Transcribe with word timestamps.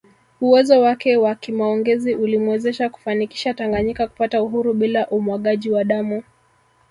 Uwezo 0.41 0.81
wake 0.81 1.17
wa 1.17 1.35
kimaongezi 1.35 2.15
ulimwezesha 2.15 2.89
kufanikisha 2.89 3.53
Tanganyika 3.53 4.07
kupata 4.07 4.43
uhuru 4.43 4.73
bila 4.73 5.07
umwagaji 5.07 5.71
wa 5.71 5.83
damu 5.83 6.23